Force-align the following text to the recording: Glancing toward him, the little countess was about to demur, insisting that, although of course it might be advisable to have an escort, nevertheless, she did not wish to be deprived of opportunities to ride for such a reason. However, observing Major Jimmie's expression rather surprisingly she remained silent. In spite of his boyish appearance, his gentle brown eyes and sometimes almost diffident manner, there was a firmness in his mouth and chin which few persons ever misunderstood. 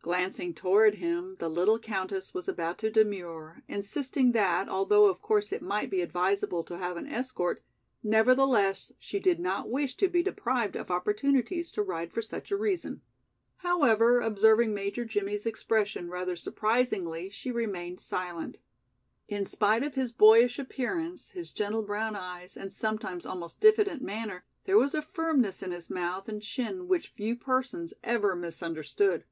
Glancing 0.00 0.54
toward 0.54 0.94
him, 0.96 1.34
the 1.40 1.48
little 1.48 1.80
countess 1.80 2.32
was 2.32 2.46
about 2.46 2.78
to 2.78 2.90
demur, 2.92 3.64
insisting 3.66 4.30
that, 4.30 4.68
although 4.68 5.08
of 5.08 5.20
course 5.20 5.52
it 5.52 5.60
might 5.60 5.90
be 5.90 6.00
advisable 6.00 6.62
to 6.62 6.78
have 6.78 6.96
an 6.96 7.08
escort, 7.08 7.60
nevertheless, 8.04 8.92
she 9.00 9.18
did 9.18 9.40
not 9.40 9.68
wish 9.68 9.96
to 9.96 10.06
be 10.06 10.22
deprived 10.22 10.76
of 10.76 10.92
opportunities 10.92 11.72
to 11.72 11.82
ride 11.82 12.12
for 12.12 12.22
such 12.22 12.52
a 12.52 12.56
reason. 12.56 13.02
However, 13.56 14.20
observing 14.20 14.72
Major 14.72 15.04
Jimmie's 15.04 15.44
expression 15.44 16.08
rather 16.08 16.36
surprisingly 16.36 17.28
she 17.28 17.50
remained 17.50 17.98
silent. 17.98 18.60
In 19.26 19.44
spite 19.44 19.82
of 19.82 19.96
his 19.96 20.12
boyish 20.12 20.60
appearance, 20.60 21.30
his 21.30 21.50
gentle 21.50 21.82
brown 21.82 22.14
eyes 22.14 22.56
and 22.56 22.72
sometimes 22.72 23.26
almost 23.26 23.58
diffident 23.58 24.00
manner, 24.02 24.44
there 24.66 24.78
was 24.78 24.94
a 24.94 25.02
firmness 25.02 25.60
in 25.64 25.72
his 25.72 25.90
mouth 25.90 26.28
and 26.28 26.40
chin 26.40 26.86
which 26.86 27.08
few 27.08 27.34
persons 27.34 27.92
ever 28.04 28.36
misunderstood. 28.36 29.24